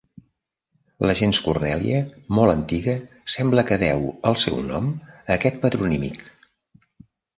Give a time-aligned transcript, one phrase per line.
[1.09, 1.99] La gens Cornèlia,
[2.37, 2.95] molt antiga,
[3.35, 6.23] sembla que deu el seu nom a aquest patronímic.